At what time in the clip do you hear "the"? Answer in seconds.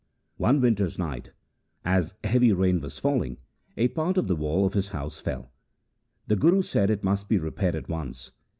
4.27-4.35, 6.25-6.35